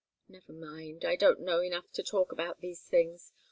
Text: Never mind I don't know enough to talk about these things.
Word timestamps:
Never 0.27 0.51
mind 0.53 1.05
I 1.05 1.15
don't 1.15 1.41
know 1.41 1.61
enough 1.61 1.91
to 1.91 2.01
talk 2.01 2.31
about 2.31 2.59
these 2.59 2.81
things. 2.81 3.33